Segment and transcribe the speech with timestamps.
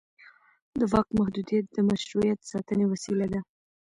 [0.79, 3.39] د واک محدودیت د مشروعیت ساتنې وسیله ده